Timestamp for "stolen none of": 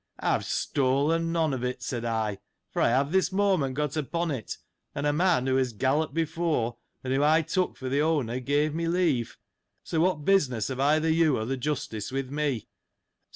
0.45-1.63